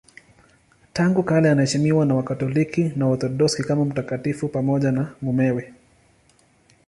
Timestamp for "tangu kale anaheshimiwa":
0.93-2.05